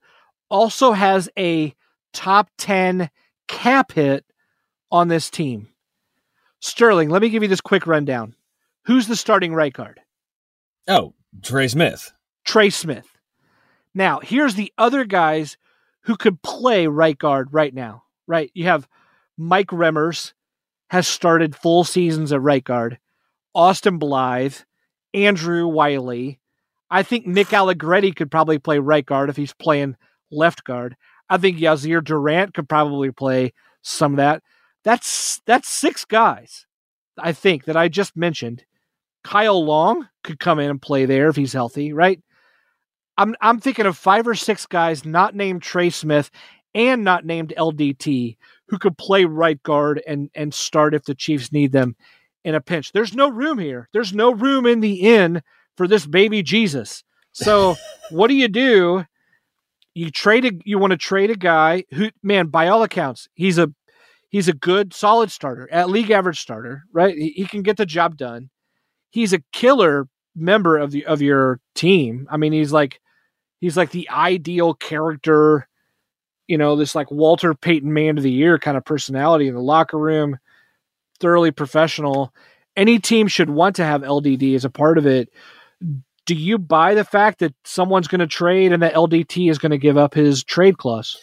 [0.49, 1.75] also has a
[2.13, 3.10] top 10
[3.47, 4.25] cap hit
[4.91, 5.69] on this team.
[6.62, 8.36] Sterling, let me give you this quick rundown.
[8.86, 10.02] Who's the starting right guard?
[10.88, 12.12] Oh, Trey Smith.
[12.43, 13.08] Trey Smith.
[13.93, 15.58] Now, here's the other guys
[16.02, 18.52] who could play right guard right now, right?
[18.54, 18.88] You have
[19.38, 20.34] Mike Remmers
[20.89, 22.99] has started full seasons at right guard,
[23.54, 24.56] Austin Blythe,
[25.13, 26.38] Andrew Wylie.
[26.91, 29.95] I think Nick Allegretti could probably play right guard if he's playing
[30.32, 30.95] left guard.
[31.30, 34.41] I think Yasir Durant could probably play some of that.
[34.84, 36.65] That's that's six guys,
[37.17, 38.65] I think, that I just mentioned.
[39.23, 42.21] Kyle Long could come in and play there if he's healthy, right?
[43.17, 46.32] I'm I'm thinking of five or six guys not named Trey Smith
[46.73, 48.38] and not named LDT
[48.69, 51.95] who could play right guard and and start if the Chiefs need them
[52.43, 52.91] in a pinch.
[52.91, 53.89] There's no room here.
[53.91, 55.41] There's no room in the inn
[55.80, 57.06] for this baby Jesus.
[57.32, 57.78] So
[58.12, 59.06] what do you do?
[59.94, 63.58] You trade a you want to trade a guy who man by all accounts he's
[63.58, 63.72] a
[64.28, 67.15] he's a good solid starter at league average starter right?
[67.15, 68.50] He, he can get the job done.
[69.10, 72.28] He's a killer member of the of your team.
[72.30, 73.00] I mean he's like
[73.62, 75.65] he's like the ideal character
[76.48, 79.62] you know this like walter payton man of the year kind of personality in the
[79.62, 80.39] locker room
[81.22, 82.34] thoroughly professional.
[82.76, 85.30] Any team should want to have ldt as a part of it
[86.26, 89.72] do you buy the fact that someone's going to trade and that ldt is going
[89.72, 91.18] to give up his trade clause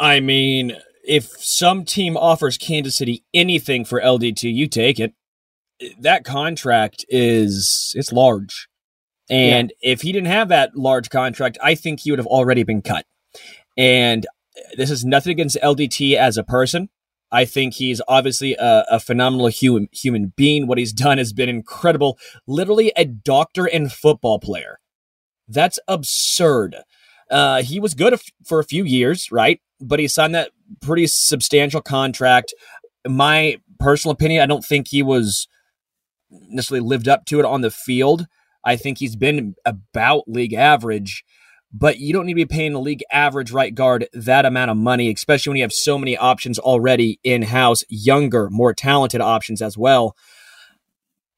[0.00, 5.12] I mean, if some team offers Kansas City anything for LDT, you take it.
[6.00, 8.66] That contract is it's large.
[9.28, 12.82] And if he didn't have that large contract, I think he would have already been
[12.82, 13.06] cut.
[13.76, 14.26] And
[14.76, 16.88] this is nothing against LDT as a person.
[17.32, 20.66] I think he's obviously a, a phenomenal human human being.
[20.66, 22.18] What he's done has been incredible.
[22.46, 24.80] Literally a doctor and football player.
[25.48, 26.76] That's absurd.
[27.30, 29.60] Uh, he was good for a few years, right?
[29.80, 32.52] But he signed that pretty substantial contract.
[33.06, 35.46] My personal opinion, I don't think he was
[36.30, 38.26] necessarily lived up to it on the field.
[38.64, 41.24] I think he's been about league average,
[41.72, 44.76] but you don't need to be paying the league average right guard that amount of
[44.76, 49.62] money, especially when you have so many options already in house, younger, more talented options
[49.62, 50.16] as well.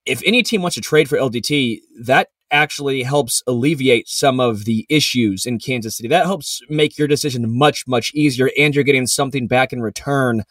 [0.07, 4.87] If any team wants to trade for LDT, that actually helps alleviate some of the
[4.88, 6.09] issues in Kansas City.
[6.09, 10.45] That helps make your decision much, much easier, and you're getting something back in return.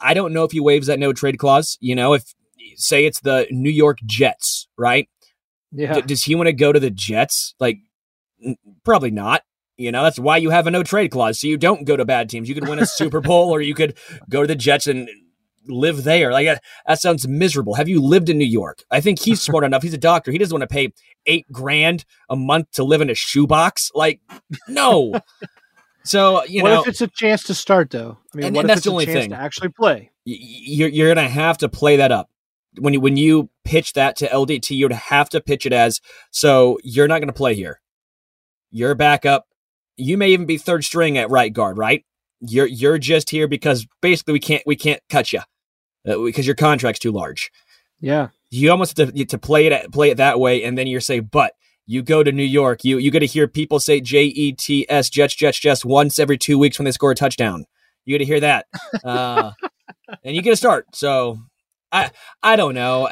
[0.00, 1.76] I don't know if he waives that no trade clause.
[1.80, 2.34] You know, if
[2.76, 5.08] say it's the New York Jets, right?
[5.72, 7.54] yeah D- does he want to go to the Jets?
[7.60, 7.78] Like,
[8.84, 9.42] probably not.
[9.76, 11.38] You know, that's why you have a no trade clause.
[11.40, 12.48] So you don't go to bad teams.
[12.48, 13.96] You could win a Super Bowl or you could
[14.30, 15.08] go to the Jets and
[15.68, 16.32] live there.
[16.32, 17.74] Like, that, that sounds miserable.
[17.74, 18.84] Have you lived in New York?
[18.90, 19.82] I think he's smart enough.
[19.82, 20.30] He's a doctor.
[20.32, 20.92] He doesn't want to pay
[21.26, 23.90] eight grand a month to live in a shoebox.
[23.94, 24.20] Like,
[24.68, 25.12] no.
[26.04, 28.16] So, you know what know, if it's a chance to start though?
[28.32, 29.30] I mean, And- what and if that's it's the a only chance thing.
[29.30, 30.10] to actually play?
[30.24, 32.28] you're you're gonna have to play that up
[32.78, 34.70] when you when you pitch that to LDT.
[34.76, 37.80] You'd have to pitch it as so you're not gonna play here.
[38.70, 39.46] You're backup.
[39.96, 42.04] You may even be third string at right guard, right?
[42.40, 45.40] You're you're just here because basically we can't we can't cut you
[46.06, 47.50] uh, because your contract's too large.
[48.00, 51.00] Yeah, you almost have to, to play it play it that way, and then you're
[51.00, 51.52] say, but
[51.86, 54.86] you go to New York, you you got to hear people say J E T
[54.88, 57.64] S Jets Jets Jets once every two weeks when they score a touchdown.
[58.04, 58.66] You got to hear that,
[59.04, 59.52] uh,
[60.24, 60.94] and you get a start.
[60.94, 61.38] So
[61.92, 62.10] I
[62.42, 63.08] I don't know.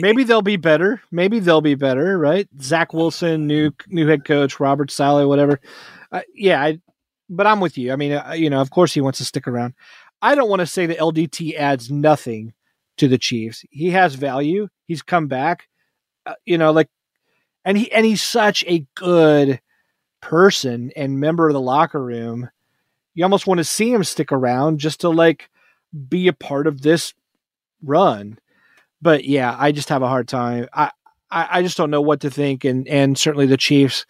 [0.00, 1.02] Maybe they'll be better.
[1.10, 2.48] Maybe they'll be better, right?
[2.60, 5.60] Zach Wilson, new new head coach, Robert Saleh, whatever.
[6.10, 6.80] Uh, yeah, I,
[7.28, 7.92] but I'm with you.
[7.92, 9.74] I mean, uh, you know, of course he wants to stick around.
[10.22, 12.54] I don't want to say that LDT adds nothing
[12.96, 13.64] to the Chiefs.
[13.70, 14.68] He has value.
[14.86, 15.68] He's come back.
[16.24, 16.88] Uh, you know, like,
[17.64, 19.60] and he and he's such a good
[20.22, 22.48] person and member of the locker room.
[23.14, 25.50] You almost want to see him stick around just to like
[26.08, 27.12] be a part of this
[27.82, 28.38] run.
[29.02, 30.68] But yeah, I just have a hard time.
[30.72, 30.90] I,
[31.30, 34.06] I, I just don't know what to think, and and certainly the Chiefs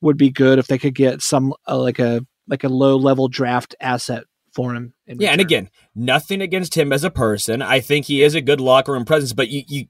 [0.00, 3.28] would be good if they could get some uh, like a like a low level
[3.28, 4.94] draft asset for him.
[5.06, 5.32] yeah, return.
[5.32, 7.62] and again, nothing against him as a person.
[7.62, 9.86] I think he is a good locker room presence, but you you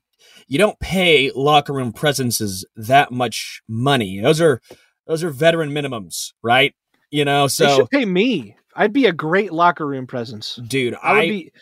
[0.46, 4.20] you don't pay locker room presences that much money.
[4.20, 4.60] Those are
[5.06, 6.74] those are veteran minimums, right?
[7.10, 8.56] You know, so they should pay me.
[8.74, 10.96] I'd be a great locker room presence, dude.
[11.02, 11.52] I, would be.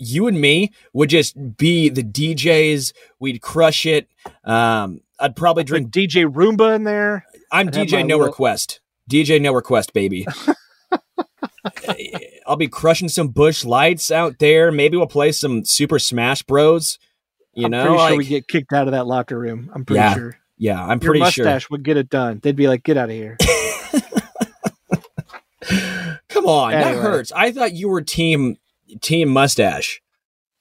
[0.00, 2.92] You and me would just be the DJs.
[3.18, 4.08] We'd crush it.
[4.44, 7.26] Um, I'd probably drink DJ Roomba in there.
[7.52, 8.26] I'm I'd DJ No little...
[8.26, 8.80] Request.
[9.10, 10.26] DJ No Request, baby.
[12.46, 14.72] I'll be crushing some Busch Lights out there.
[14.72, 16.98] Maybe we'll play some Super Smash Bros.
[17.52, 17.80] You know.
[17.80, 19.70] I'm know, pretty like, sure we get kicked out of that locker room.
[19.74, 20.38] I'm pretty yeah, sure.
[20.56, 21.44] Yeah, I'm Your pretty mustache sure.
[21.44, 22.40] Mustache would get it done.
[22.42, 23.36] They'd be like, "Get out of here."
[26.28, 26.94] Come on, anyway.
[26.94, 27.32] that hurts.
[27.32, 28.56] I thought you were team
[29.00, 30.02] team mustache.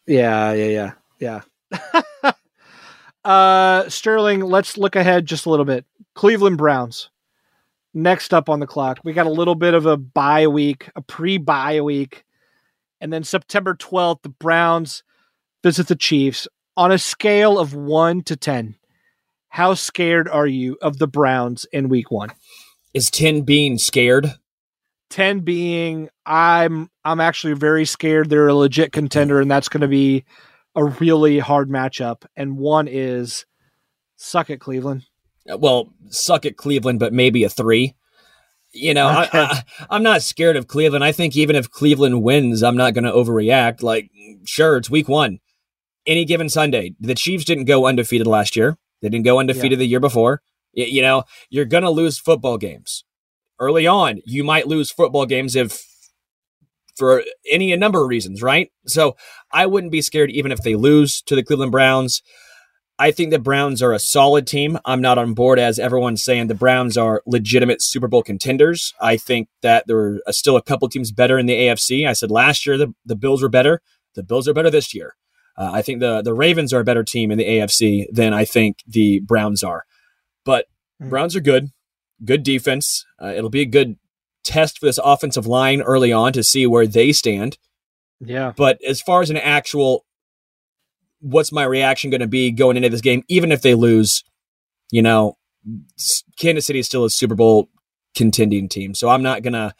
[0.07, 1.41] Yeah, yeah, yeah,
[1.73, 2.31] yeah.
[3.23, 5.85] uh Sterling, let's look ahead just a little bit.
[6.15, 7.09] Cleveland Browns.
[7.93, 11.01] Next up on the clock, we got a little bit of a bye week, a
[11.01, 12.23] pre-bye week.
[13.01, 15.03] And then September 12th, the Browns
[15.63, 18.75] visit the Chiefs on a scale of 1 to 10.
[19.49, 22.29] How scared are you of the Browns in week 1?
[22.93, 24.38] Is 10 being scared?
[25.09, 29.87] 10 being I'm I'm actually very scared they're a legit contender and that's going to
[29.87, 30.23] be
[30.75, 33.45] a really hard matchup and one is
[34.15, 35.05] suck at Cleveland.
[35.51, 37.95] Uh, well, suck at Cleveland but maybe a 3.
[38.71, 39.39] You know, okay.
[39.39, 41.03] I, I, am not scared of Cleveland.
[41.03, 43.81] I think even if Cleveland wins, I'm not going to overreact.
[43.81, 44.11] Like,
[44.45, 45.39] sure, it's week one.
[46.05, 48.77] Any given Sunday, the Chiefs didn't go undefeated last year.
[49.01, 49.77] They didn't go undefeated yeah.
[49.77, 50.43] the year before.
[50.73, 53.05] You know, you're going to lose football games
[53.59, 54.21] early on.
[54.25, 55.85] You might lose football games if
[56.99, 58.69] for any a number of reasons, right?
[58.85, 59.15] So
[59.51, 62.21] I wouldn't be scared even if they lose to the Cleveland Browns.
[62.99, 64.77] I think the Browns are a solid team.
[64.83, 68.93] I'm not on board as everyone's saying the Browns are legitimate Super Bowl contenders.
[68.99, 72.05] I think that there are still a couple teams better in the AFC.
[72.05, 73.81] I said last year the, the Bills were better.
[74.15, 75.15] The Bills are better this year.
[75.57, 78.43] Uh, I think the the Ravens are a better team in the AFC than I
[78.43, 79.83] think the Browns are.
[80.43, 80.65] But
[81.01, 81.09] mm.
[81.09, 81.69] Browns are good
[82.23, 83.05] good defense.
[83.21, 83.97] Uh, it'll be a good
[84.43, 87.57] test for this offensive line early on to see where they stand.
[88.19, 88.53] Yeah.
[88.55, 90.05] But as far as an actual,
[91.19, 94.23] what's my reaction going to be going into this game, even if they lose,
[94.91, 95.37] you know,
[96.37, 97.69] Kansas City is still a Super Bowl
[98.15, 98.93] contending team.
[98.93, 99.73] So I'm not going to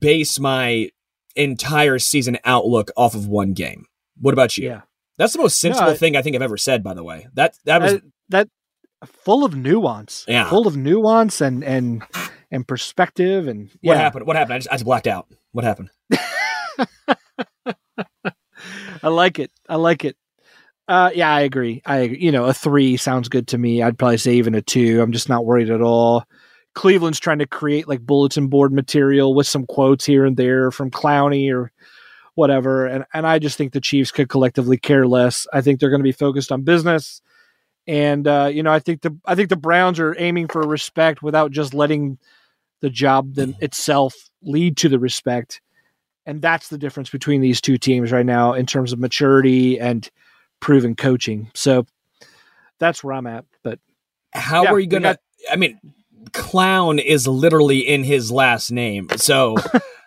[0.00, 0.90] base my
[1.36, 3.86] entire season outlook off of one game.
[4.18, 4.66] What about you?
[4.66, 4.82] Yeah.
[5.18, 7.26] That's the most sensible no, I, thing I think I've ever said, by the way.
[7.34, 8.48] That that was that
[9.04, 10.24] full of nuance.
[10.28, 10.48] Yeah.
[10.48, 12.02] Full of nuance and and
[12.50, 13.92] and perspective and yeah.
[13.92, 14.26] What happened?
[14.26, 14.54] What happened?
[14.54, 15.28] I just, I just blacked out.
[15.52, 15.90] What happened?
[19.02, 19.50] I like it.
[19.68, 20.16] I like it.
[20.88, 21.82] Uh, yeah, I agree.
[21.84, 23.82] I you know a three sounds good to me.
[23.82, 25.00] I'd probably say even a two.
[25.02, 26.24] I'm just not worried at all.
[26.74, 30.90] Cleveland's trying to create like bulletin board material with some quotes here and there from
[30.90, 31.72] Clowney or
[32.34, 35.46] whatever, and and I just think the Chiefs could collectively care less.
[35.52, 37.20] I think they're going to be focused on business.
[37.86, 41.22] And uh, you know, I think the I think the Browns are aiming for respect
[41.22, 42.18] without just letting
[42.80, 45.60] the job then itself lead to the respect.
[46.24, 50.08] And that's the difference between these two teams right now in terms of maturity and
[50.58, 51.50] proven coaching.
[51.54, 51.86] So
[52.78, 53.44] that's where I'm at.
[53.62, 53.78] But
[54.32, 55.14] how yeah, are you gonna?
[55.14, 55.20] Got,
[55.52, 55.78] I mean,
[56.32, 59.08] clown is literally in his last name.
[59.16, 59.56] So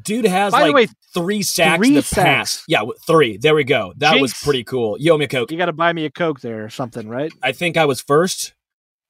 [0.00, 2.22] dude has By like way, three sacks three in the sacks.
[2.58, 2.64] past.
[2.68, 3.36] Yeah, three.
[3.36, 3.92] There we go.
[3.96, 4.22] That Jinx.
[4.22, 4.96] was pretty cool.
[4.98, 5.50] You owe me a Coke.
[5.50, 7.32] You got to buy me a Coke there or something, right?
[7.42, 8.54] I think I was first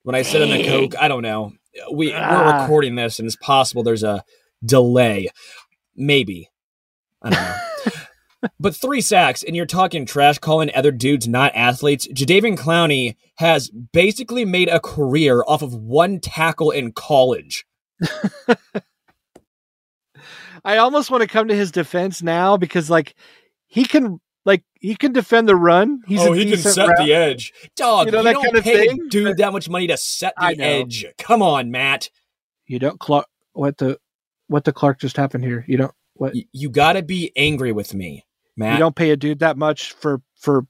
[0.03, 0.95] when I said in the Coke.
[1.01, 1.53] I don't know.
[1.93, 2.31] We, ah.
[2.31, 4.25] We're recording this and it's possible there's a
[4.65, 5.29] delay.
[5.97, 6.51] Maybe.
[7.23, 8.51] I don't know.
[8.61, 12.09] but three sacks, and you're talking trash calling other dudes not athletes.
[12.09, 17.65] Jadeveon Clowney has basically made a career off of one tackle in college.
[20.65, 23.15] I almost want to come to his defense now because like
[23.67, 26.01] he can like he can defend the run.
[26.07, 26.99] He's oh, a he can set route.
[26.99, 28.07] the edge, dog.
[28.07, 29.01] You know you that don't kind of pay thing?
[29.07, 31.05] a dude that much money to set the edge.
[31.19, 32.11] Come on, Matt.
[32.67, 33.99] You don't Clark what the
[34.49, 35.65] what the Clark just happened here.
[35.69, 38.25] You don't what Y- You got to be angry with me,
[38.57, 38.75] Matt.
[38.75, 40.67] you don't pay a dude that much for for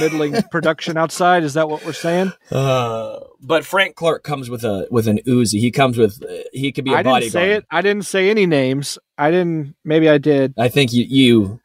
[0.00, 1.42] middling production outside.
[1.44, 2.32] Is that what we're saying?
[2.50, 5.60] Uh, but Frank Clark comes with a with an Uzi.
[5.60, 7.32] He comes with uh, he could be a I didn't bodyguard.
[7.32, 7.66] say it.
[7.70, 8.98] I didn't say any names.
[9.18, 9.74] I didn't.
[9.84, 10.54] Maybe I did.
[10.58, 11.60] I think you you,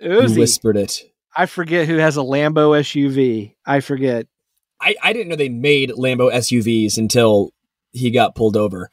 [0.00, 1.02] you whispered it.
[1.36, 3.54] I forget who has a Lambo SUV.
[3.66, 4.26] I forget.
[4.80, 7.50] I, I didn't know they made Lambo SUVs until
[7.92, 8.90] he got pulled over.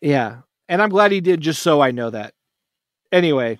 [0.00, 2.34] Yeah, and I'm glad he did, just so I know that.
[3.10, 3.58] Anyway,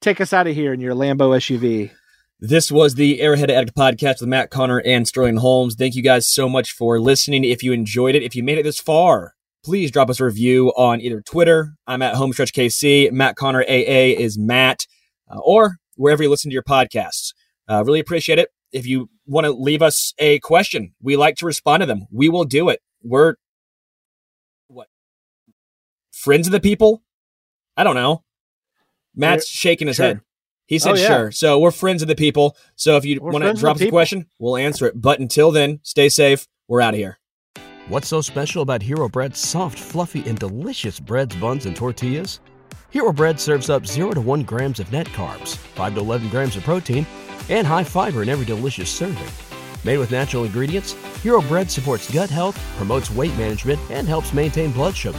[0.00, 1.90] take us out of here in your Lambo SUV.
[2.46, 5.76] This was the Arrowhead Addict podcast with Matt Conner and Sterling Holmes.
[5.76, 7.42] Thank you guys so much for listening.
[7.42, 9.32] If you enjoyed it, if you made it this far,
[9.64, 11.72] please drop us a review on either Twitter.
[11.86, 13.12] I'm at HomestretchKC.
[13.12, 14.86] Matt Conner AA is Matt,
[15.30, 17.32] uh, or wherever you listen to your podcasts.
[17.66, 18.50] Uh, really appreciate it.
[18.72, 22.04] If you want to leave us a question, we like to respond to them.
[22.12, 22.80] We will do it.
[23.02, 23.36] We're
[24.68, 24.88] what
[26.12, 27.02] friends of the people?
[27.74, 28.22] I don't know.
[29.16, 30.06] Matt's shaking his sure.
[30.08, 30.20] head.
[30.66, 31.06] He said Oh, yeah.
[31.06, 31.30] sure.
[31.30, 32.56] So we're friends of the people.
[32.76, 35.00] So if you want to drop us the a question, we'll answer it.
[35.00, 36.46] But until then, stay safe.
[36.68, 37.18] We're out of here.
[37.88, 42.40] What's so special about Hero Bread's soft, fluffy, and delicious breads, buns, and tortillas?
[42.90, 46.56] Hero Bread serves up 0 to 1 grams of net carbs, 5 to 11 grams
[46.56, 47.06] of protein,
[47.50, 49.26] and high fiber in every delicious serving.
[49.84, 50.92] Made with natural ingredients,
[51.22, 55.18] Hero Bread supports gut health, promotes weight management, and helps maintain blood sugar.